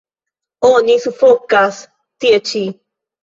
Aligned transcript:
Oni 0.69 0.95
sufokas 1.03 1.77
tie 2.25 2.39
ĉi. 2.53 2.65